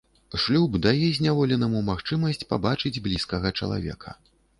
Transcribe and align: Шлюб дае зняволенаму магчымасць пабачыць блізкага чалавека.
Шлюб 0.43 0.77
дае 0.85 1.09
зняволенаму 1.17 1.81
магчымасць 1.89 2.41
пабачыць 2.53 2.93
блізкага 3.05 3.53
чалавека. 3.61 4.17